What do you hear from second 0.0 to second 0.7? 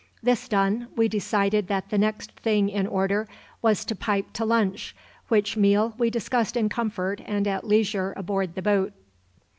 This